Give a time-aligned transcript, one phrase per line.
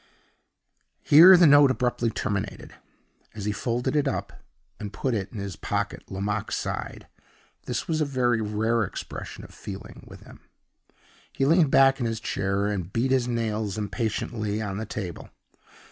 [1.03, 2.73] Here the note abruptly terminated.
[3.35, 4.33] As he folded it up
[4.79, 7.05] and put it in his pocket, Lomaque sighed.
[7.67, 10.39] This was a very rare expression of feeling with him.
[11.31, 15.29] He leaned back in his chair, and beat his nails impatiently on the table.